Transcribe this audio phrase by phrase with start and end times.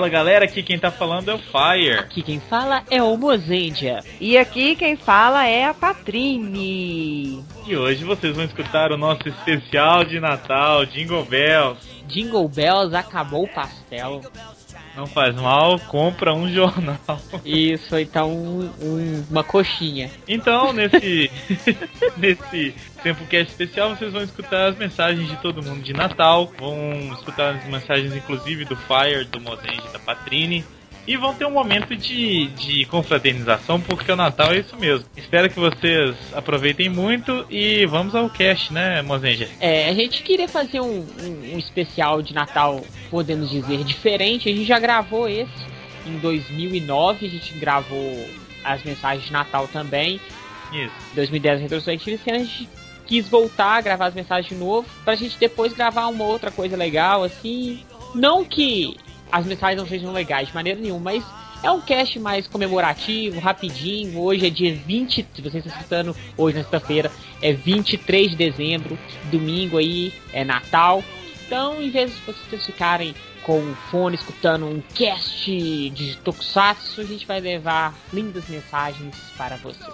[0.00, 1.98] Fala galera, aqui quem tá falando é o Fire.
[1.98, 4.00] Aqui quem fala é o Mozendia.
[4.18, 7.44] E aqui quem fala é a Patrine.
[7.66, 11.86] E hoje vocês vão escutar o nosso especial de Natal, Jingle Bells.
[12.06, 14.22] Jingle Bells acabou o pastel.
[14.96, 16.98] Não faz mal, compra um jornal.
[17.44, 20.10] Isso, então um, um, uma coxinha.
[20.26, 21.30] Então, nesse
[22.16, 27.54] nesse Tempocast especial, vocês vão escutar as mensagens de todo mundo de Natal, vão escutar
[27.54, 30.64] as mensagens inclusive do Fire, do Mozenge, da Patrine.
[31.06, 35.06] E vão ter um momento de, de confraternização, porque o Natal é isso mesmo.
[35.16, 39.48] Espero que vocês aproveitem muito e vamos ao cast, né, Mozenja?
[39.60, 44.48] É, a gente queria fazer um, um, um especial de Natal, podemos dizer, diferente.
[44.48, 45.70] A gente já gravou esse
[46.06, 48.28] em 2009, a gente gravou
[48.64, 50.20] as mensagens de Natal também.
[50.72, 50.94] Isso.
[51.14, 52.68] 2010 retrospectiva, esse ano a gente
[53.06, 56.76] quis voltar a gravar as mensagens de novo, pra gente depois gravar uma outra coisa
[56.76, 57.84] legal, assim.
[58.14, 58.96] Não que
[59.30, 61.24] as mensagens não sejam legais de maneira nenhuma, mas
[61.62, 64.18] é um cast mais comemorativo, rapidinho.
[64.18, 67.10] Hoje é dia 20, se você está escutando hoje na sexta-feira,
[67.42, 68.98] é 23 de dezembro,
[69.30, 71.04] domingo aí, é Natal.
[71.46, 75.50] Então, em vez de vocês ficarem com o fone escutando um cast
[75.90, 79.84] de Tokusatsu, a gente vai levar lindas mensagens para você.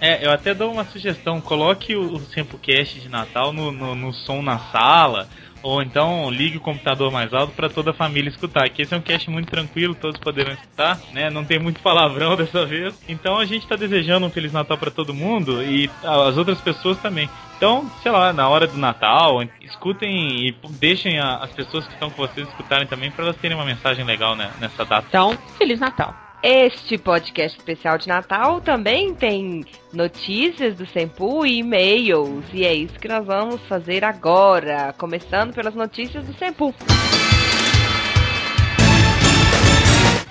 [0.00, 4.12] É, eu até dou uma sugestão, coloque o, o Sempocast de Natal no, no, no
[4.12, 5.28] som na sala,
[5.62, 8.68] ou então ligue o computador mais alto para toda a família escutar.
[8.68, 11.30] Que esse é um cast muito tranquilo, todos poderão escutar, né?
[11.30, 12.94] Não tem muito palavrão dessa vez.
[13.08, 16.98] Então a gente está desejando um feliz Natal para todo mundo e as outras pessoas
[16.98, 17.28] também.
[17.56, 22.24] Então, sei lá, na hora do Natal, escutem e deixem as pessoas que estão com
[22.24, 25.06] vocês escutarem também para elas terem uma mensagem legal né, nessa data.
[25.08, 26.27] Então, feliz Natal.
[26.40, 32.44] Este podcast especial de Natal também tem notícias do Sempu e e-mails.
[32.52, 36.72] E é isso que nós vamos fazer agora, começando pelas notícias do Sempu.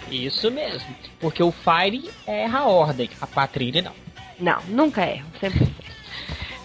[0.09, 3.93] Isso mesmo, porque o Fire erra a ordem, a Patrícia não.
[4.39, 5.67] Não, nunca erro, sempre.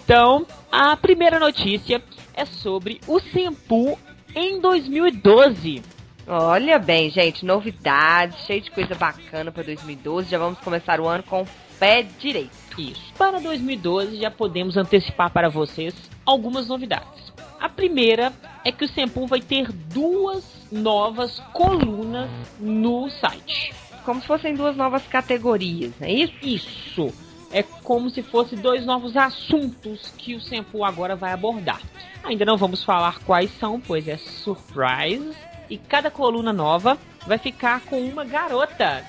[0.05, 2.01] Então, a primeira notícia
[2.33, 3.99] é sobre o Sempu
[4.33, 5.81] em 2012.
[6.25, 10.29] Olha bem, gente, novidades, cheio de coisa bacana para 2012.
[10.29, 11.47] Já vamos começar o ano com o
[11.77, 12.51] pé direito.
[12.77, 13.13] Isso.
[13.17, 15.93] Para 2012 já podemos antecipar para vocês
[16.25, 17.33] algumas novidades.
[17.59, 18.31] A primeira
[18.63, 23.73] é que o Sempu vai ter duas novas colunas no site.
[24.05, 26.33] Como se fossem duas novas categorias, é isso?
[26.41, 27.13] Isso.
[27.51, 31.81] É como se fossem dois novos assuntos que o Sempu agora vai abordar.
[32.23, 35.35] Ainda não vamos falar quais são, pois é surprise
[35.69, 39.03] e cada coluna nova vai ficar com uma garota.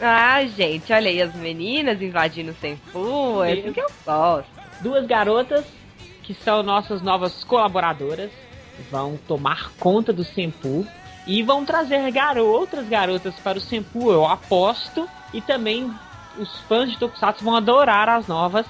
[0.00, 4.50] Ah, gente, olha aí as meninas invadindo o Senfu, é isso que eu gosto.
[4.80, 5.64] Duas garotas
[6.22, 8.30] que são nossas novas colaboradoras
[8.90, 10.86] vão tomar conta do Senpu
[11.26, 12.00] e vão trazer
[12.40, 15.90] outras garotas para o Senpu, eu aposto, e também
[16.38, 18.66] os fãs de Tokusatsu vão adorar as novas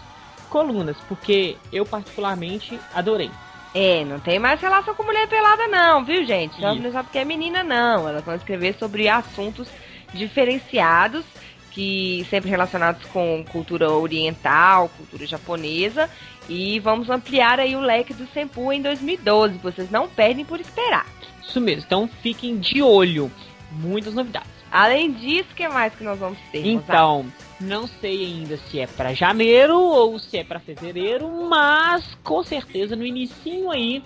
[0.49, 3.31] colunas, porque eu particularmente adorei.
[3.79, 6.59] É, não tem mais relação com mulher pelada não, viu, gente?
[6.63, 8.09] Não é só porque é menina, não.
[8.09, 9.69] Elas vão escrever sobre assuntos
[10.15, 11.27] diferenciados,
[11.73, 16.09] que sempre relacionados com cultura oriental, cultura japonesa.
[16.49, 19.59] E vamos ampliar aí o leque do Senpu em 2012.
[19.59, 21.05] Vocês não perdem por esperar.
[21.47, 23.31] Isso mesmo, então fiquem de olho.
[23.71, 24.56] Muitas novidades.
[24.77, 26.67] Além disso, o que mais que nós vamos ter?
[26.67, 27.25] Então,
[27.59, 32.95] não sei ainda se é para janeiro ou se é para fevereiro, mas com certeza
[32.95, 34.05] no início aí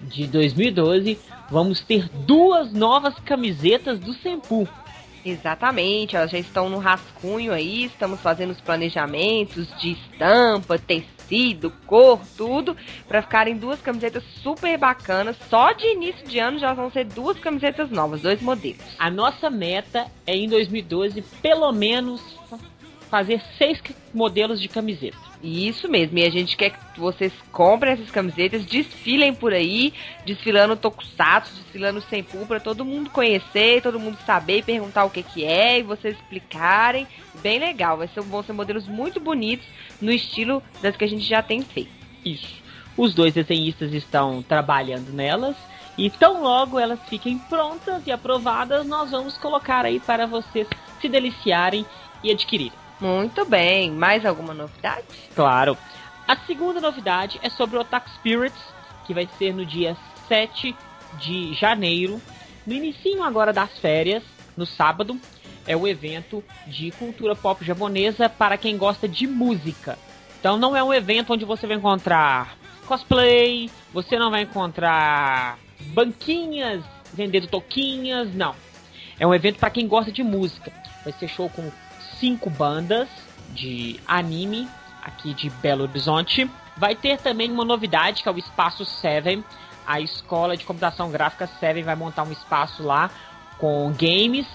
[0.00, 1.18] de 2012
[1.50, 4.68] vamos ter duas novas camisetas do Sempu.
[5.24, 11.17] Exatamente, elas já estão no rascunho aí, estamos fazendo os planejamentos de estampa, tecido,
[11.86, 12.76] cor, tudo,
[13.06, 15.36] para ficarem duas camisetas super bacanas.
[15.48, 18.84] Só de início de ano já vão ser duas camisetas novas, dois modelos.
[18.98, 22.20] A nossa meta é em 2012 pelo menos
[23.08, 23.80] fazer seis
[24.12, 25.16] modelos de camiseta.
[25.42, 29.92] Isso mesmo, e a gente quer que vocês comprem essas camisetas, desfilem por aí,
[30.26, 35.22] desfilando Tokusatsu, desfilando Senpu, para todo mundo conhecer, todo mundo saber e perguntar o que
[35.22, 37.06] que é, e vocês explicarem.
[37.40, 39.66] Bem legal, vai ser, vão ser modelos muito bonitos,
[40.00, 41.90] no estilo das que a gente já tem feito.
[42.24, 42.58] Isso.
[42.96, 45.56] Os dois desenhistas estão trabalhando nelas,
[45.96, 50.66] e tão logo elas fiquem prontas e aprovadas, nós vamos colocar aí para vocês
[51.00, 51.86] se deliciarem
[52.24, 52.87] e adquirirem.
[53.00, 53.90] Muito bem.
[53.90, 55.04] Mais alguma novidade?
[55.34, 55.76] Claro.
[56.26, 58.62] A segunda novidade é sobre o Otaku Spirits,
[59.06, 59.96] que vai ser no dia
[60.26, 60.76] 7
[61.18, 62.20] de janeiro.
[62.66, 64.22] No início agora das férias,
[64.56, 65.18] no sábado,
[65.66, 69.98] é o evento de cultura pop japonesa para quem gosta de música.
[70.38, 72.56] Então não é um evento onde você vai encontrar
[72.86, 75.58] cosplay, você não vai encontrar
[75.92, 78.54] banquinhas vendendo toquinhas, não.
[79.18, 80.72] É um evento para quem gosta de música.
[81.04, 81.70] Vai ser show com
[82.18, 83.08] cinco bandas
[83.50, 84.68] de anime
[85.02, 86.50] aqui de Belo Horizonte.
[86.76, 89.42] Vai ter também uma novidade que é o Espaço 7.
[89.86, 93.10] A escola de computação gráfica 7 vai montar um espaço lá
[93.58, 94.46] com games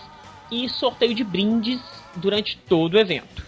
[0.51, 1.81] e sorteio de brindes
[2.15, 3.43] durante todo o evento.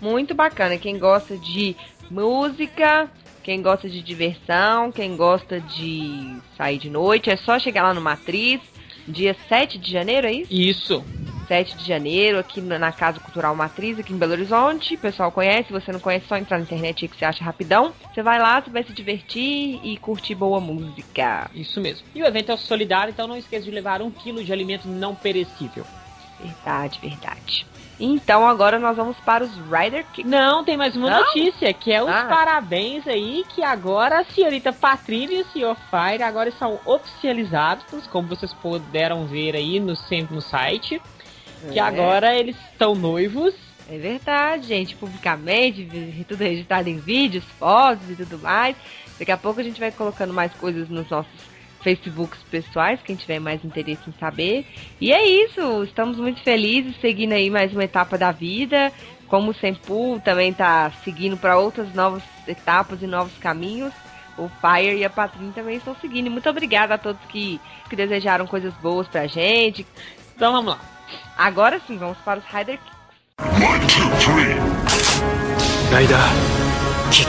[0.00, 0.78] Muito bacana.
[0.78, 1.76] Quem gosta de
[2.10, 3.10] música,
[3.42, 8.00] quem gosta de diversão, quem gosta de sair de noite, é só chegar lá no
[8.00, 8.60] Matriz,
[9.06, 10.52] dia 7 de janeiro, é isso?
[10.52, 11.04] Isso.
[11.48, 14.94] 7 de janeiro, aqui na Casa Cultural Matriz, aqui em Belo Horizonte.
[14.94, 17.42] O pessoal conhece, se você não conhece, só entrar na internet aí que você acha
[17.42, 17.92] rapidão.
[18.14, 21.50] Você vai lá, você vai se divertir e curtir boa música.
[21.54, 22.06] Isso mesmo.
[22.14, 25.14] E o evento é solidário, então não esqueça de levar um quilo de alimento não
[25.14, 25.84] perecível.
[26.40, 27.66] Verdade, verdade.
[28.00, 30.28] Então agora nós vamos para os Rider Kick.
[30.28, 31.18] Não, tem mais uma Não?
[31.24, 32.26] notícia, que é os Ah.
[32.26, 38.28] parabéns aí, que agora a senhorita Patrícia e o senhor Fire agora são oficializados, como
[38.28, 39.94] vocês puderam ver aí no,
[40.30, 41.02] no site,
[41.72, 41.82] que É.
[41.82, 43.54] agora eles estão noivos.
[43.90, 44.94] É verdade, gente.
[44.96, 48.76] Publicamente, tudo registrado em vídeos, fotos e tudo mais.
[49.18, 51.32] Daqui a pouco a gente vai colocando mais coisas nos nossos
[51.82, 54.66] Facebooks pessoais, quem tiver mais interesse em saber.
[55.00, 58.92] E é isso, estamos muito felizes, seguindo aí mais uma etapa da vida.
[59.26, 63.92] Como o Sempu também tá seguindo para outras novas etapas e novos caminhos.
[64.36, 66.30] O Fire e a Patrícia também estão seguindo.
[66.30, 69.86] Muito obrigada a todos que, que desejaram coisas boas pra gente.
[70.34, 70.97] Então vamos lá.
[71.36, 72.78] Agora sim, vamos para os Rider
[73.40, 74.54] One, two, three.
[75.90, 76.18] Rider
[77.12, 77.28] kick.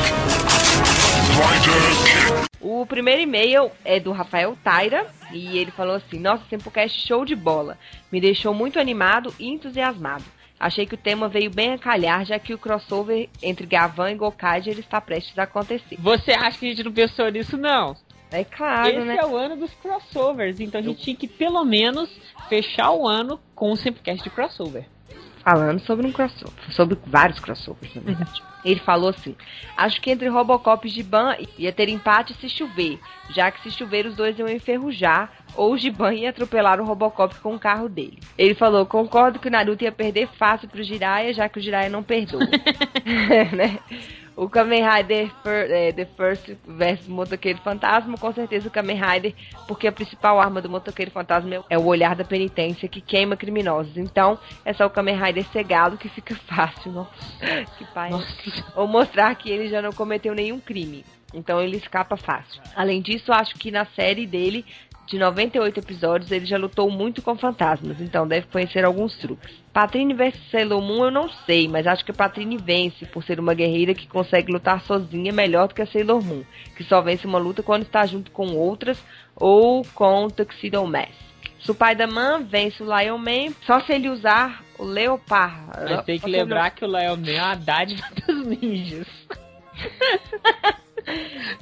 [1.37, 2.49] Rider kick.
[2.61, 7.35] O primeiro e-mail é do Rafael Taira e ele falou assim: Nossa, Tempocast show de
[7.35, 7.77] bola.
[8.11, 10.23] Me deixou muito animado e entusiasmado.
[10.59, 14.15] Achei que o tema veio bem a calhar, já que o crossover entre Gavan e
[14.15, 15.95] Gokaiger está prestes a acontecer.
[15.99, 17.95] Você acha que a gente não pensou nisso, não?
[18.31, 19.17] É claro, Esse né?
[19.19, 22.09] é o ano dos crossovers, então a gente tinha que pelo menos
[22.47, 24.85] fechar o ano com um Simplecast de crossover.
[25.43, 28.41] Falando sobre um crossover, sobre vários crossovers, na verdade.
[28.63, 29.35] Ele falou assim:
[29.75, 34.05] Acho que entre Robocop e Giban ia ter empate se chover, já que se chover
[34.05, 38.19] os dois iam enferrujar, ou o Giban ia atropelar o Robocop com o carro dele.
[38.37, 41.89] Ele falou: Concordo que o Naruto ia perder fácil pro Jiraiya, já que o Jiraiya
[41.89, 42.41] não perdoa.
[43.55, 43.79] né?
[44.39, 49.35] O Kamen Rider é, The First versus Motoqueiro Fantasma, com certeza o Kamen Rider,
[49.67, 53.97] porque a principal arma do Motoqueiro Fantasma é o olhar da penitência que queima criminosos.
[53.97, 56.89] Então, é só o Kamen Rider cegado que fica fácil.
[56.93, 57.11] Nossa,
[57.77, 58.11] que pai.
[58.77, 61.03] Ou mostrar que ele já não cometeu nenhum crime.
[61.33, 62.61] Então ele escapa fácil.
[62.75, 64.65] Além disso, acho que na série dele,
[65.05, 69.51] de 98 episódios, ele já lutou muito com fantasmas, então deve conhecer alguns truques.
[69.73, 73.39] Patrine vs Sailor Moon eu não sei, mas acho que a Patrine vence por ser
[73.39, 76.43] uma guerreira que consegue lutar sozinha melhor do que a Sailor Moon,
[76.75, 79.03] que só vence uma luta quando está junto com outras
[79.35, 81.29] ou com Tuxedo Mask.
[81.61, 85.89] Spider-Man vence o Lion Man só se ele usar o Leopardo.
[85.89, 89.07] Mas tem que lembrar que o Lion Man é uma dádiva dos ninjas.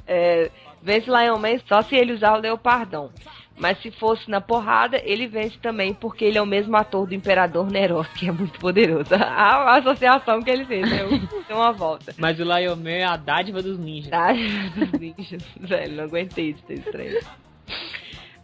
[0.06, 0.50] É,
[0.82, 3.10] vence Lion Man só se ele usar o Leopardão.
[3.58, 7.14] Mas se fosse na porrada, ele vence também, porque ele é o mesmo ator do
[7.14, 9.12] Imperador Neros, que é muito poderoso.
[9.14, 10.98] A, associação que ele fez, né?
[11.48, 12.14] Deu uma volta.
[12.16, 14.10] Mas o Lion Man é a dádiva dos ninjas.
[14.10, 14.32] Tá?
[14.32, 17.18] Dos ninjas, velho, não aguentei de ter estranho.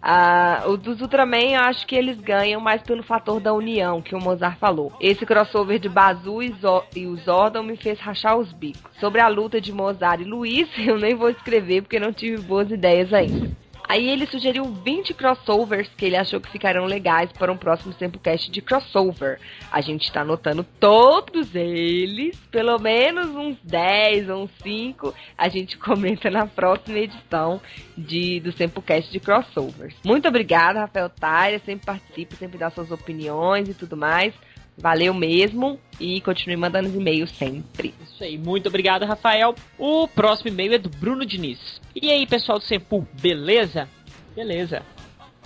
[0.06, 4.14] Ah, o dos Ultraman, eu acho que eles ganham mais pelo fator da união, que
[4.14, 4.92] o Mozart falou.
[5.00, 8.82] Esse crossover de Bazu e, Zo e o Zordon me fez rachar os bicos.
[9.00, 12.70] Sobre a luta de Mozart e Luiz, eu nem vou escrever porque não tive boas
[12.70, 13.63] ideias ainda.
[13.86, 18.50] Aí ele sugeriu 20 crossovers que ele achou que ficariam legais para um próximo Tempocast
[18.50, 19.38] de crossover.
[19.70, 25.14] A gente está anotando todos eles, pelo menos uns 10 ou uns 5.
[25.36, 27.60] A gente comenta na próxima edição
[27.96, 29.94] de, do Tempocast de crossovers.
[30.04, 31.58] Muito obrigada, Rafael Taira.
[31.58, 34.34] Sempre participa, sempre dá suas opiniões e tudo mais.
[34.76, 37.94] Valeu mesmo e continue mandando os e-mails sempre.
[38.02, 39.54] Isso aí, muito obrigado, Rafael.
[39.78, 41.80] O próximo e-mail é do Bruno Diniz.
[41.94, 43.88] E aí, pessoal do Sempu, beleza?
[44.34, 44.82] Beleza.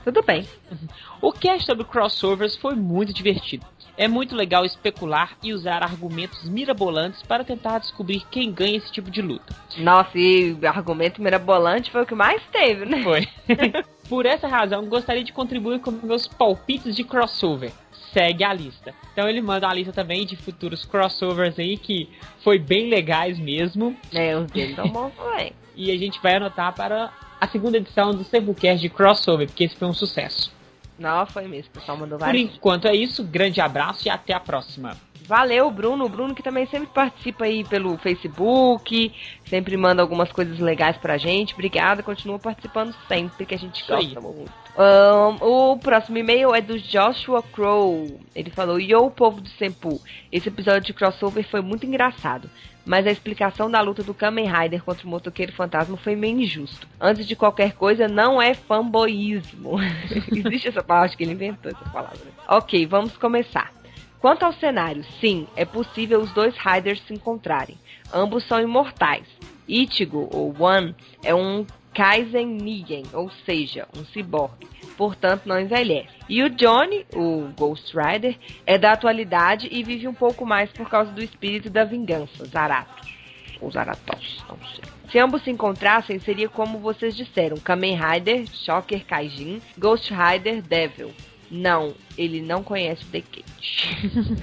[0.04, 0.46] Tudo bem.
[1.20, 3.66] O cast sobre crossovers foi muito divertido.
[3.96, 9.10] É muito legal especular e usar argumentos mirabolantes para tentar descobrir quem ganha esse tipo
[9.10, 9.52] de luta.
[9.78, 13.02] Nossa, e argumento mirabolante foi o que mais teve, né?
[13.02, 13.26] Foi.
[14.08, 17.72] Por essa razão, gostaria de contribuir com meus palpites de crossover.
[18.12, 18.94] Segue a lista.
[19.12, 22.08] Então ele manda a lista também de futuros crossovers aí que
[22.42, 23.96] foi bem legais mesmo.
[24.12, 25.52] É, os deles tão bons também.
[25.76, 29.76] E a gente vai anotar para a segunda edição do Cebucast de crossover, porque esse
[29.76, 30.52] foi um sucesso.
[30.98, 31.70] Não, foi mesmo.
[31.70, 32.54] O pessoal mandou Por vários.
[32.56, 34.96] enquanto é isso, grande abraço e até a próxima.
[35.28, 36.06] Valeu, Bruno.
[36.06, 39.12] O Bruno que também sempre participa aí pelo Facebook,
[39.44, 41.52] sempre manda algumas coisas legais pra gente.
[41.52, 44.50] Obrigada, continua participando sempre, que a gente gosta muito.
[44.80, 48.20] Ahn, o próximo e-mail é do Joshua Crow.
[48.32, 50.00] Ele falou: Yo, povo do Sempu.
[50.30, 52.48] Esse episódio de crossover foi muito engraçado.
[52.86, 56.86] Mas a explicação da luta do Kamen Rider contra o motoqueiro fantasma foi meio injusto.
[57.00, 59.80] Antes de qualquer coisa, não é fanboísmo.
[60.30, 62.20] Existe essa palavra, acho que ele inventou essa palavra.
[62.48, 63.72] Ok, vamos começar.
[64.20, 67.76] Quanto ao cenário, sim, é possível os dois Riders se encontrarem.
[68.14, 69.26] Ambos são imortais.
[69.68, 71.66] Ichigo, ou One, é um
[71.98, 74.68] Kaizen Nigen, ou seja, um ciborgue.
[74.96, 76.14] Portanto, não envelhece.
[76.28, 80.88] E o Johnny, o Ghost Rider, é da atualidade e vive um pouco mais por
[80.88, 83.12] causa do espírito da vingança, Zaratos.
[83.60, 84.84] Ou Zaratos, não sei.
[85.10, 91.12] Se ambos se encontrassem, seria como vocês disseram: Kamen Rider, Shocker Kaijin, Ghost Rider, Devil.
[91.50, 93.44] Não, ele não conhece o Decade.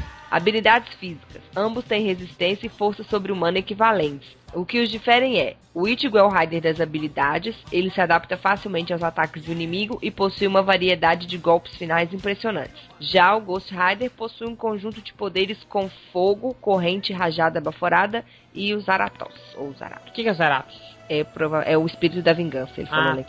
[0.35, 1.41] Habilidades físicas.
[1.55, 4.27] Ambos têm resistência e força sobre-humana equivalentes.
[4.53, 8.35] O que os diferem é: o Ichigo é o Rider das habilidades, ele se adapta
[8.35, 12.75] facilmente aos ataques do inimigo e possui uma variedade de golpes finais impressionantes.
[12.99, 18.73] Já o Ghost Rider possui um conjunto de poderes com fogo, corrente, rajada baforada e
[18.73, 20.09] o Zaratos, ou Zaratos.
[20.09, 20.77] O que é Zaratos?
[21.07, 23.25] É, prova- é o espírito da vingança, ele falou Ah, ali.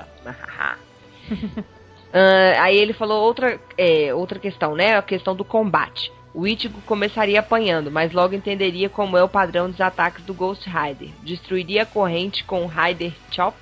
[2.13, 4.97] Ah, aí ele falou outra, é, outra questão, né?
[4.97, 6.11] A questão do combate.
[6.37, 10.69] O Ichigo começaria apanhando, mas logo entenderia como é o padrão dos ataques do Ghost
[10.69, 11.09] Rider.
[11.23, 13.57] Destruiria a corrente com o Rider Chop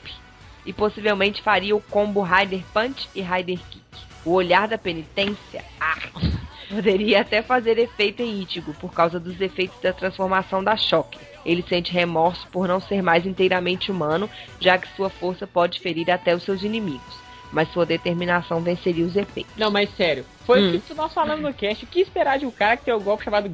[0.66, 3.84] e possivelmente faria o combo Rider Punch e Rider Kick.
[4.24, 5.98] O olhar da penitência ah,
[6.68, 11.20] poderia até fazer efeito em Ichigo por causa dos efeitos da transformação da Shocker.
[11.46, 14.28] Ele sente remorso por não ser mais inteiramente humano,
[14.58, 17.23] já que sua força pode ferir até os seus inimigos.
[17.54, 19.52] Mas sua determinação venceria os efeitos.
[19.56, 20.76] Não, mas sério, foi Hum.
[20.76, 21.84] o que nós falamos no cast.
[21.84, 23.50] O que esperar de um cara que tem o golpe chamado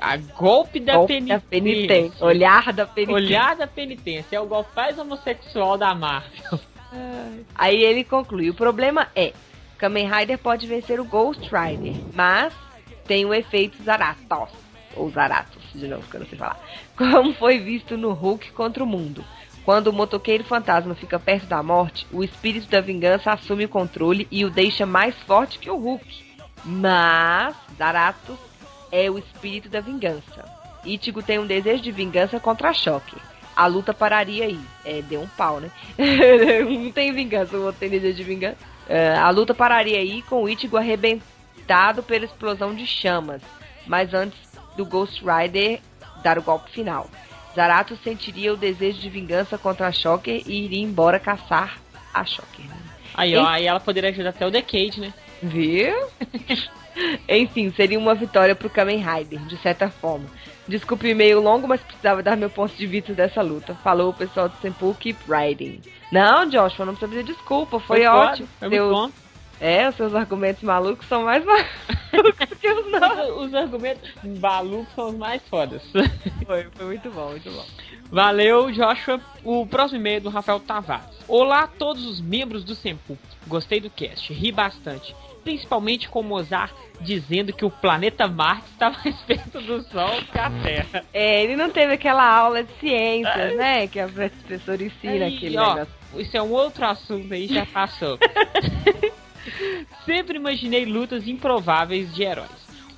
[0.00, 1.38] a golpe da Golpe penitência?
[1.38, 2.26] da penitência.
[2.26, 3.14] Olhar da penitência.
[3.14, 4.36] Olhar da penitência.
[4.36, 6.58] É o golpe mais homossexual da Marvel.
[7.54, 9.32] Aí ele conclui: o problema é,
[9.78, 12.52] Kamen Rider pode vencer o Ghost Rider, mas
[13.06, 14.50] tem o efeito Zaratos,
[14.96, 16.58] ou Zaratos, de novo, que eu não sei falar,
[16.96, 19.24] como foi visto no Hulk contra o mundo.
[19.64, 24.26] Quando o motoqueiro fantasma fica perto da morte, o espírito da vingança assume o controle
[24.30, 26.24] e o deixa mais forte que o Hulk.
[26.64, 28.38] Mas Zaratos
[28.90, 30.44] é o espírito da vingança.
[30.84, 33.18] Ichigo tem um desejo de vingança contra Shocker.
[33.54, 34.60] A luta pararia aí.
[34.84, 35.70] É, deu um pau, né?
[36.68, 38.56] um tem vingança, o outro tem desejo de vingança.
[38.88, 43.42] É, a luta pararia aí com o Ichigo arrebentado pela explosão de chamas.
[43.86, 44.38] Mas antes
[44.76, 45.80] do Ghost Rider
[46.22, 47.08] dar o golpe final.
[47.54, 51.78] Zarato sentiria o desejo de vingança contra a Shocker e iria embora caçar
[52.12, 52.64] a Shocker.
[52.66, 52.76] né?
[53.14, 55.12] Aí, ó, aí ela poderia ajudar até o Decade, né?
[55.42, 55.94] Viu?
[57.28, 60.26] Enfim, seria uma vitória pro Kamen Rider, de certa forma.
[60.68, 63.74] Desculpe o e-mail longo, mas precisava dar meu ponto de vista dessa luta.
[63.82, 65.80] Falou o pessoal do Senpu Keep Riding.
[66.12, 68.48] Não, Joshua, não precisa pedir desculpa, foi, foda, ótimo.
[68.58, 69.10] Foi Seus- bom.
[69.60, 71.70] É, os seus argumentos malucos são mais malucos
[72.70, 73.30] os nossos.
[73.30, 75.82] Os, os argumentos malucos são os mais fodas.
[76.46, 77.64] Foi, foi muito bom, muito bom.
[78.10, 79.20] Valeu, Joshua.
[79.42, 81.18] O próximo e-mail é do Rafael Tavares.
[81.26, 83.16] Olá a todos os membros do Sempu.
[83.46, 85.14] Gostei do cast, ri bastante.
[85.42, 90.38] Principalmente com o Mozart dizendo que o planeta Marte está mais perto do Sol que
[90.38, 91.04] a Terra.
[91.12, 93.86] É, ele não teve aquela aula de ciências, né?
[93.86, 95.94] Que a professora ensina Aí, aquele ó, negócio.
[96.16, 98.18] Isso é um outro assunto aí, já passou.
[100.04, 102.50] Sempre imaginei lutas improváveis de heróis.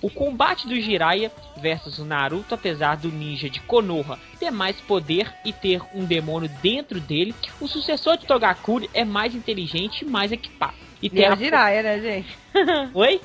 [0.03, 5.33] O combate do Jiraiya versus o Naruto, apesar do ninja de Konoha ter mais poder
[5.45, 10.31] e ter um demônio dentro dele, o sucessor de Togakuri é mais inteligente e mais
[10.31, 10.75] equipado.
[11.01, 12.39] E E tem é o Jiraiya, né, gente?
[12.93, 13.21] Oi?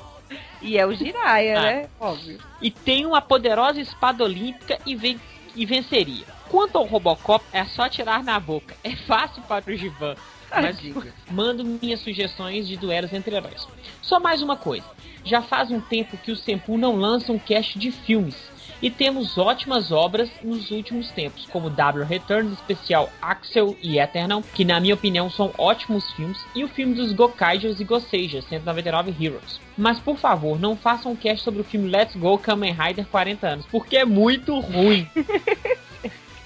[0.62, 1.62] E é o Jiraiya, Ah.
[1.62, 1.88] né?
[2.00, 2.38] Óbvio.
[2.62, 5.20] E tem uma poderosa espada olímpica e, ven-
[5.54, 6.24] e venceria.
[6.50, 8.74] Quanto ao Robocop, é só tirar na boca.
[8.82, 10.16] É fácil para o Givan.
[10.50, 11.12] Mas Tadinho.
[11.30, 13.68] mando minhas sugestões de duelos entre heróis.
[14.02, 14.84] Só mais uma coisa.
[15.24, 18.50] Já faz um tempo que o Senpu não lança um cast de filmes.
[18.82, 24.64] E temos ótimas obras nos últimos tempos, como W Returns especial Axel e Eternal, que
[24.64, 29.60] na minha opinião são ótimos filmes, e o filme dos Gokaijers e Goseijas, 199 Heroes.
[29.76, 33.46] Mas por favor, não façam um cast sobre o filme Let's Go Kamen Rider 40
[33.46, 35.06] anos, porque é muito ruim.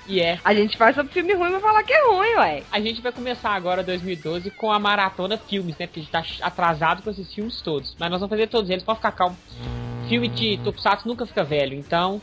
[0.06, 0.38] e é.
[0.44, 2.62] A gente faz sobre filme ruim pra falar que é ruim, ué.
[2.70, 5.86] A gente vai começar agora 2012 com a maratona filmes, né?
[5.86, 7.96] Porque a gente tá atrasado com esses filmes todos.
[7.98, 9.36] Mas nós vamos fazer todos eles, pode ficar calmo.
[10.08, 12.20] Filme de Tokusatsu nunca fica velho, então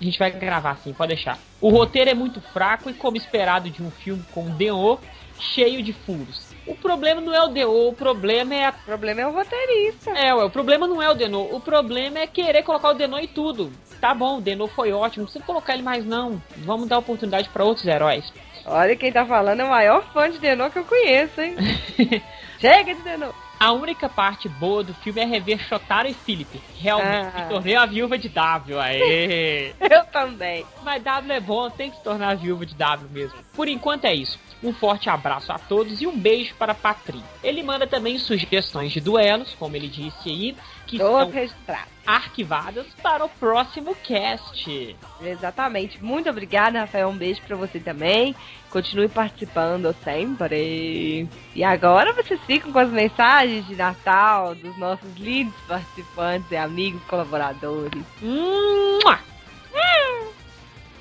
[0.00, 1.38] a gente vai gravar assim, pode deixar.
[1.60, 4.98] O roteiro é muito fraco e, como esperado de um filme com Denô,
[5.38, 6.47] cheio de furos.
[6.68, 8.70] O problema não é o Deno, o problema é a...
[8.70, 10.10] O problema é o roteirista.
[10.10, 13.18] É, ué, o problema não é o Deno, o problema é querer colocar o Deno
[13.18, 13.72] em tudo.
[14.00, 16.40] Tá bom, o Deno foi ótimo, não precisa colocar ele mais não.
[16.58, 18.32] Vamos dar oportunidade para outros heróis.
[18.66, 21.56] Olha quem tá falando é o maior fã de Denô que eu conheço, hein?
[22.60, 23.28] Chega de Denô!
[23.58, 26.60] A única parte boa do filme é rever Shotaro e Philip.
[26.78, 27.42] Realmente, Ah.
[27.42, 28.78] se tornei a viúva de W.
[28.78, 29.72] Aê!
[29.90, 30.64] Eu também.
[30.84, 33.36] Mas W é bom, tem que se tornar a viúva de W mesmo.
[33.54, 34.38] Por enquanto é isso.
[34.62, 37.24] Um forte abraço a todos e um beijo para Patrícia.
[37.44, 41.92] Ele manda também sugestões de duelos, como ele disse aí, que Todos são registrados.
[42.04, 44.96] arquivadas para o próximo cast.
[45.22, 46.02] Exatamente.
[46.02, 47.08] Muito obrigada, Rafael.
[47.08, 48.34] Um beijo pra você também.
[48.68, 51.28] Continue participando sempre.
[51.54, 57.00] E agora vocês ficam com as mensagens de Natal dos nossos lindos participantes e amigos
[57.04, 58.02] colaboradores.
[58.20, 59.20] Mua!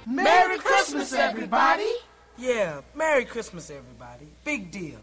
[0.06, 2.07] Merry Christmas, everybody!
[2.40, 4.28] Yeah, Merry Christmas, everybody.
[4.46, 5.00] Big deal.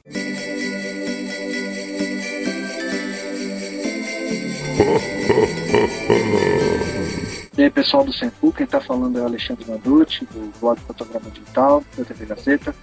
[7.56, 11.28] E aí, pessoal do Senpu, quem tá falando é o Alexandre Manducci, do blog Fotograma
[11.30, 12.74] Digital, da TV Gazeta.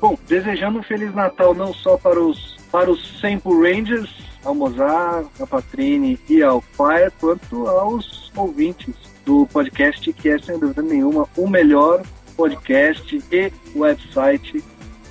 [0.00, 4.10] Bom, desejando um Feliz Natal não só para os, para os Senpu Rangers,
[4.44, 8.94] ao Mozart, a Patrine e ao Fire, quanto aos ouvintes
[9.26, 12.02] do podcast, que é, sem dúvida nenhuma, o melhor
[12.36, 14.62] podcast e website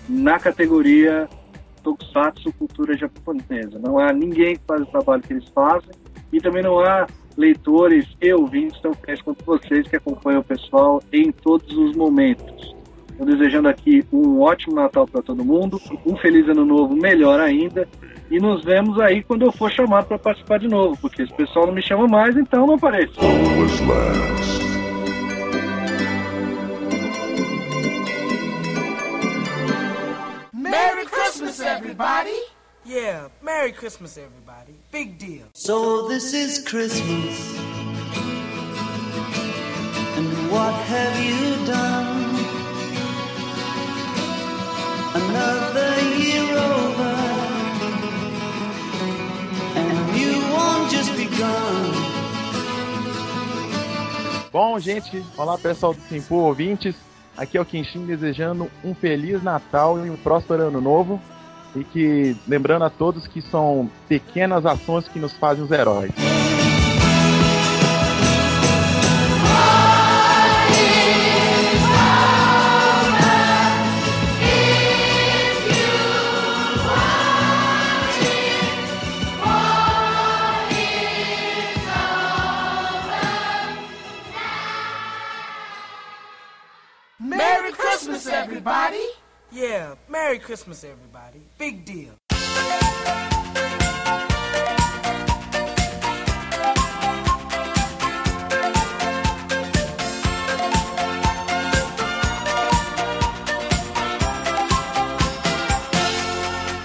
[0.07, 1.27] na categoria
[1.83, 3.79] Tokusatsu Cultura Japonesa.
[3.79, 5.91] Não há ninguém que faz o trabalho que eles fazem
[6.31, 11.01] e também não há leitores e ouvintes tão fiéis quanto vocês que acompanham o pessoal
[11.11, 12.73] em todos os momentos.
[13.19, 17.87] Eu desejando aqui um ótimo Natal para todo mundo, um feliz ano novo melhor ainda
[18.29, 21.67] e nos vemos aí quando eu for chamado para participar de novo, porque esse pessoal
[21.67, 23.13] não me chama mais, então não apareço.
[32.93, 34.75] Yeah, Merry Christmas, everybody.
[34.91, 35.45] Big deal.
[35.53, 37.57] So this is Christmas.
[40.15, 42.35] And what have you done?
[45.15, 47.13] Another year over.
[49.73, 51.93] And you won't just begun.
[54.51, 56.95] Bom, gente, olá pessoal do Simpu ouvintes.
[57.35, 61.19] Aqui é o Kenshin desejando um feliz Natal e um próspero ano novo.
[61.75, 66.11] E que lembrando a todos que são pequenas ações que nos fazem os heróis.
[90.43, 91.41] Christmas, everybody.
[91.57, 92.15] Big deal.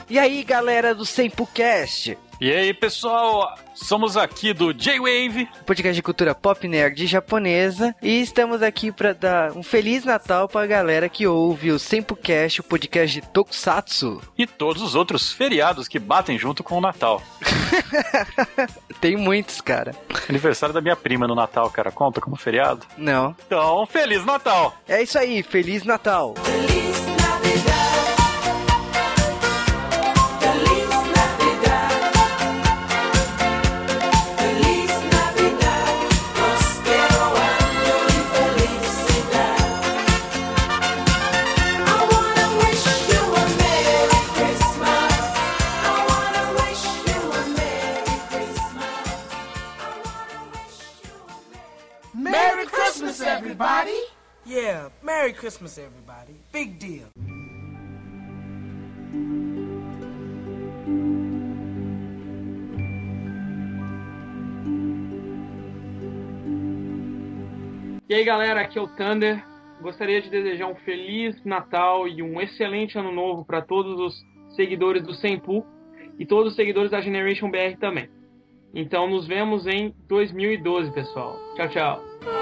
[0.08, 5.48] E aí, galera do SempuCast, E aí, pessoal, somos aqui do J-Wave.
[5.66, 10.64] podcast de cultura pop nerd japonesa, e estamos aqui para dar um feliz Natal pra
[10.64, 14.20] galera que ouve o SempuCast, o podcast de Tokusatsu.
[14.38, 17.20] E todos os outros feriados que batem junto com o Natal.
[19.00, 19.92] Tem muitos, cara.
[20.28, 21.90] Aniversário da minha prima no Natal, cara.
[21.90, 22.86] Conta como feriado?
[22.96, 23.34] Não.
[23.46, 24.76] Então, Feliz Natal!
[24.86, 26.34] É isso aí, feliz Natal.
[26.46, 26.77] Merry
[55.38, 56.34] Christmas, everybody.
[56.52, 57.06] Big deal.
[68.08, 69.44] E aí galera, aqui é o Thunder.
[69.80, 75.04] Gostaria de desejar um feliz Natal e um excelente ano novo para todos os seguidores
[75.04, 75.64] do Senpu
[76.18, 78.10] e todos os seguidores da Generation BR também.
[78.74, 81.38] Então nos vemos em 2012, pessoal.
[81.54, 82.37] Tchau, tchau.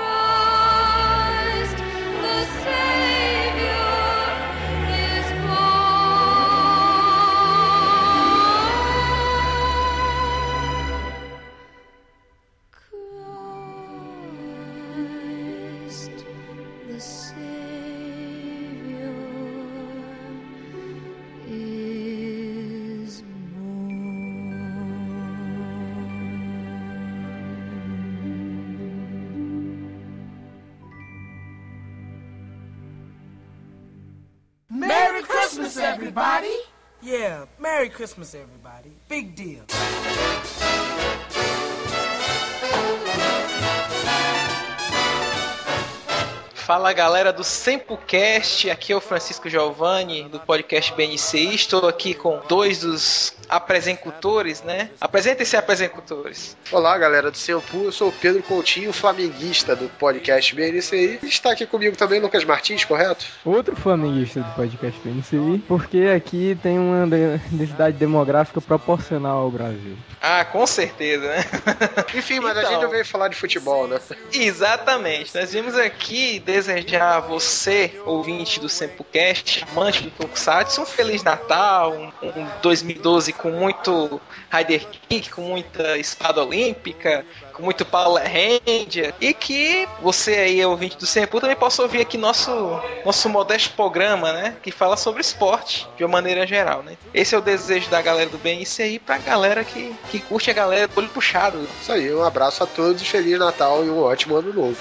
[38.07, 38.66] Christmas, everybody.
[46.97, 51.55] Galera do SempoCast, aqui é o Francisco Giovanni do podcast BNCI.
[51.55, 54.89] Estou aqui com dois dos apresentadores, né?
[54.99, 56.57] Apresentem-se, apresentadores.
[56.73, 61.19] Olá, galera do Sempu, eu sou o Pedro Coutinho, flamenguista do podcast BNCI.
[61.23, 63.27] E está aqui comigo também Lucas Martins, correto?
[63.45, 69.97] Outro flamenguista do podcast BNCI, porque aqui tem uma de- densidade demográfica proporcional ao Brasil.
[70.23, 71.45] Ah, com certeza, né?
[72.15, 72.73] Enfim, mas a Então.
[72.73, 74.01] gente não veio falar de futebol, né?
[74.33, 75.37] Exatamente.
[75.39, 76.41] Nós vimos aqui
[76.87, 83.33] desejar a você, ouvinte do SempoCast, amante do Tokusatsu, um Feliz Natal, um, um 2012
[83.33, 84.21] com muito
[84.51, 90.97] Rider Kick, com muita espada olímpica, com muito Power Ranger, e que você aí, ouvinte
[90.97, 92.51] do Sempu, também possa ouvir aqui nosso,
[93.05, 94.57] nosso modesto programa, né?
[94.63, 96.97] Que fala sobre esporte, de uma maneira geral, né?
[97.13, 100.55] Esse é o desejo da galera do BNC aí pra galera que, que curte a
[100.55, 101.67] galera do olho puxado.
[101.81, 104.79] Isso aí, um abraço a todos, Feliz Natal e um ótimo ano novo.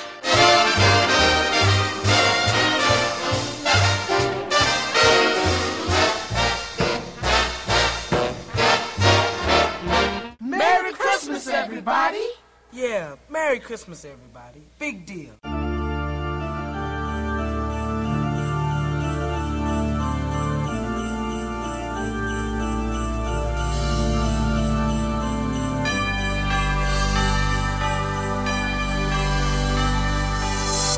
[13.66, 14.62] Christmas, everybody.
[14.78, 15.34] Big deal.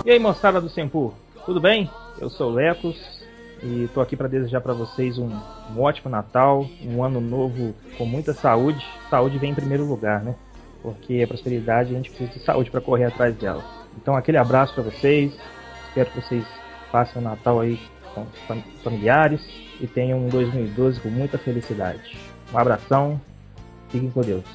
[0.06, 1.14] E aí, moçada do Sempu,
[1.46, 1.90] tudo bem?
[2.20, 2.98] Eu sou o Lecos
[3.64, 5.30] e tô aqui para desejar para vocês um,
[5.74, 8.86] um ótimo Natal, um ano novo com muita saúde.
[9.10, 10.36] Saúde vem em primeiro lugar, né?
[10.88, 13.62] Porque a prosperidade a gente precisa de saúde para correr atrás dela.
[14.02, 15.34] Então, aquele abraço para vocês.
[15.90, 16.46] Espero que vocês
[16.90, 17.78] passem o Natal aí
[18.14, 18.26] com
[18.82, 19.42] familiares
[19.82, 22.18] e tenham um 2012 com muita felicidade.
[22.54, 23.20] Um abração,
[23.90, 24.46] fiquem com Deus.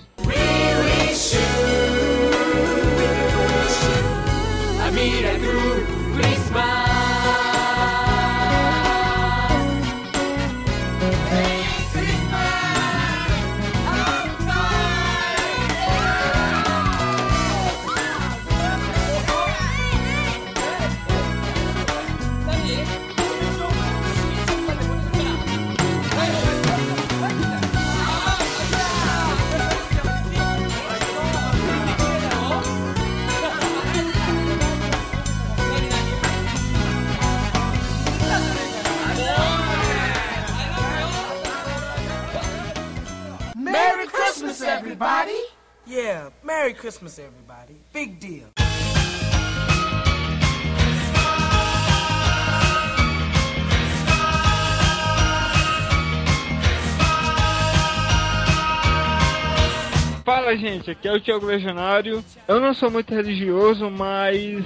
[46.62, 47.75] Merry Christmas, everybody.
[47.92, 48.46] Big deal.
[60.25, 62.25] Fala gente, aqui é o Thiago Legionário.
[62.46, 64.64] Eu não sou muito religioso, mas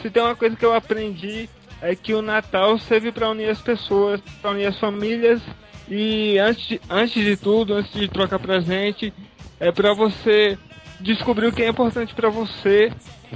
[0.00, 1.50] se tem uma coisa que eu aprendi
[1.80, 5.42] é que o Natal serve para unir as pessoas, para unir as famílias
[5.88, 9.12] e antes de, antes de tudo, antes de trocar presente,
[9.58, 10.56] é para você
[11.02, 12.92] descobrir o que é importante para você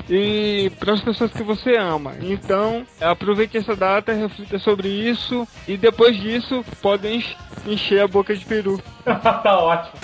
[0.09, 2.15] e para as pessoas que você ama.
[2.21, 8.35] Então, aproveite essa data, reflita sobre isso e depois disso podem ench- encher a boca
[8.35, 8.81] de peru.
[9.05, 9.95] tá ótimo.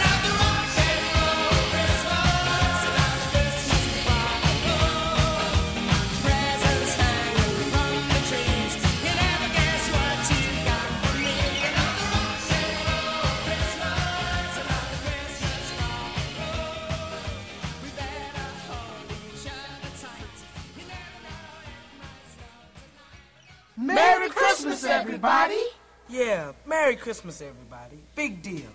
[24.85, 25.63] Everybody.
[26.09, 27.99] Yeah, Merry Christmas, everybody.
[28.15, 28.69] Big deal.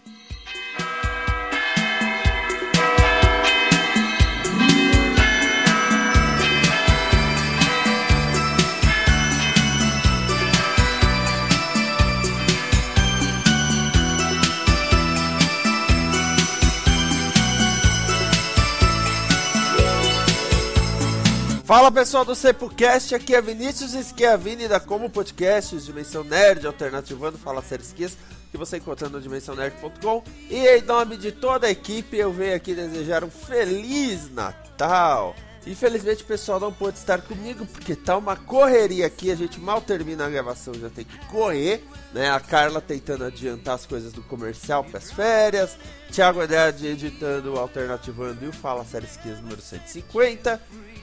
[21.68, 27.62] Fala pessoal do Sepulcast, aqui é Vinícius Schiavini da Como Podcast, Dimensão Nerd, alternativando Fala
[27.62, 28.18] Série Esquias,
[28.50, 30.24] que você encontra no dimensãonerd.com.
[30.50, 35.36] E em nome de toda a equipe, eu venho aqui desejar um Feliz Natal.
[35.66, 39.82] Infelizmente o pessoal não pôde estar comigo porque tá uma correria aqui, a gente mal
[39.82, 42.30] termina a gravação, já tem que correr, né?
[42.30, 45.78] A Carla tentando adiantar as coisas do comercial para as férias,
[46.14, 50.62] Thiago Haddad editando Alternativando e o Fala Série Esquias número 150.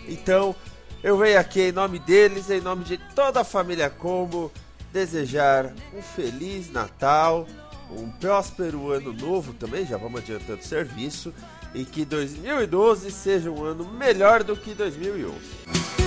[0.09, 0.55] Então,
[1.03, 4.51] eu venho aqui em nome deles, em nome de toda a família Combo,
[4.93, 7.47] desejar um feliz Natal,
[7.91, 11.33] um próspero ano novo também, já vamos adiantando o serviço,
[11.75, 16.04] e que 2012 seja um ano melhor do que 2011.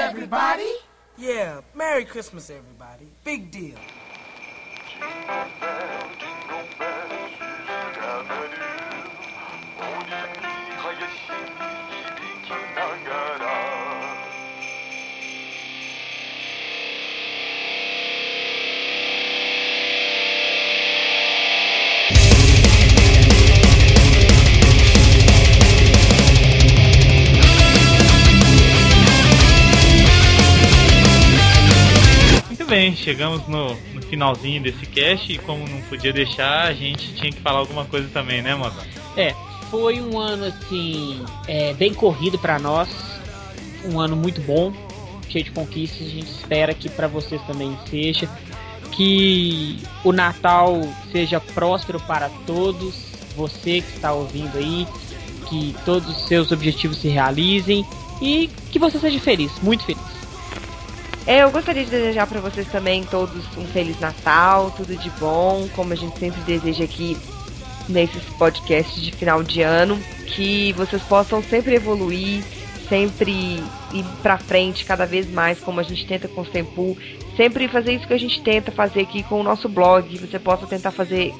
[0.00, 0.72] Everybody!
[1.18, 3.08] Yeah, Merry Christmas, everybody.
[3.24, 3.76] Big deal.
[9.76, 10.19] Muito bem,
[33.10, 37.40] chegamos no, no finalzinho desse cast e como não podia deixar, a gente tinha que
[37.40, 38.86] falar alguma coisa também, né, Mozart?
[39.16, 39.34] É,
[39.68, 42.88] foi um ano assim, é, bem corrido pra nós,
[43.84, 44.72] um ano muito bom,
[45.28, 46.06] cheio de conquistas.
[46.06, 48.28] A gente espera que pra vocês também seja,
[48.92, 52.94] que o Natal seja próspero para todos,
[53.34, 54.86] você que está ouvindo aí,
[55.48, 57.84] que todos os seus objetivos se realizem
[58.22, 60.09] e que você seja feliz, muito feliz.
[61.30, 65.68] É, eu gostaria de desejar para vocês também todos um Feliz Natal, tudo de bom,
[65.76, 67.16] como a gente sempre deseja aqui
[67.88, 72.42] nesses podcasts de final de ano, que vocês possam sempre evoluir,
[72.88, 76.98] sempre ir pra frente cada vez mais, como a gente tenta com o Sempu,
[77.36, 80.66] sempre fazer isso que a gente tenta fazer aqui com o nosso blog, você possa
[80.66, 81.32] tentar fazer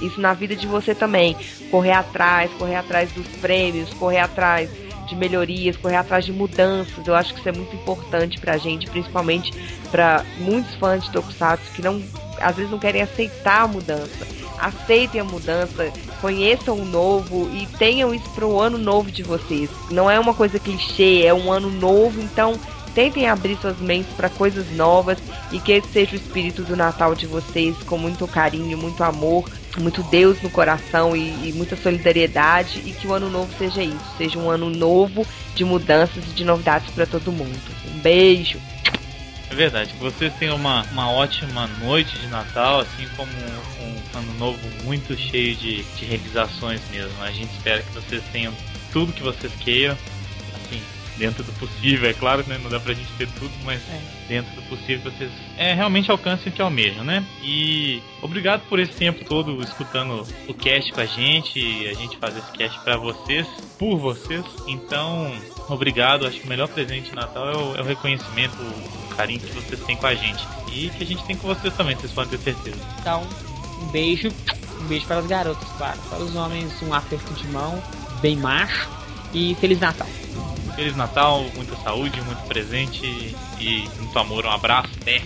[0.00, 1.36] isso na vida de você também,
[1.70, 4.70] correr atrás, correr atrás dos prêmios, correr atrás
[5.04, 7.06] de melhorias, correr atrás de mudanças.
[7.06, 9.52] Eu acho que isso é muito importante pra gente, principalmente
[9.90, 12.02] pra muitos fãs de Tokusatsu que não
[12.40, 14.26] às vezes não querem aceitar a mudança.
[14.58, 19.68] Aceitem a mudança, conheçam o novo e tenham isso para o ano novo de vocês.
[19.90, 22.58] Não é uma coisa clichê, é um ano novo, então
[22.94, 25.18] tentem abrir suas mentes para coisas novas
[25.52, 29.50] e que esse seja o espírito do Natal de vocês com muito carinho, muito amor,
[29.80, 34.16] muito Deus no coração e, e muita solidariedade e que o ano novo seja isso,
[34.16, 37.58] seja um ano novo de mudanças e de novidades para todo mundo.
[37.94, 38.60] Um beijo.
[39.50, 44.18] É verdade, que vocês tenham uma, uma ótima noite de Natal, assim como um, um
[44.18, 47.22] ano novo muito cheio de, de realizações mesmo.
[47.22, 48.52] A gente espera que vocês tenham
[48.92, 49.96] tudo que vocês queiram,
[51.16, 52.58] dentro do possível, é claro, né?
[52.62, 53.80] Não dá pra gente ter tudo, mas
[54.28, 57.24] dentro do possível vocês é, realmente alcancem o que almejam, né?
[57.42, 62.36] E obrigado por esse tempo todo escutando o cast com a gente, a gente faz
[62.36, 63.46] esse cast pra vocês,
[63.78, 64.44] por vocês.
[64.66, 65.32] Então,
[65.68, 66.26] obrigado.
[66.26, 69.52] Acho que o melhor presente de Natal é o, é o reconhecimento, o carinho que
[69.52, 70.46] vocês têm com a gente.
[70.72, 72.78] E que a gente tem com vocês também, vocês podem ter certeza.
[73.00, 73.26] Então,
[73.80, 74.28] um beijo,
[74.80, 75.98] um beijo para as garotas, claro.
[76.08, 77.82] Para os homens, um aperto de mão,
[78.20, 78.88] bem macho.
[79.32, 80.06] E Feliz Natal.
[80.72, 84.46] Feliz Natal, muita saúde, muito presente e muito amor.
[84.46, 85.22] Um abraço, até!